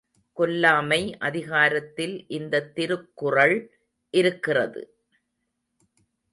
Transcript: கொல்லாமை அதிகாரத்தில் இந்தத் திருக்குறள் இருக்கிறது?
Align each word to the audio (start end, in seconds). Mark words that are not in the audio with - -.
கொல்லாமை 0.37 1.17
அதிகாரத்தில் 1.19 2.25
இந்தத் 2.27 2.75
திருக்குறள் 2.75 3.55
இருக்கிறது? 4.13 4.83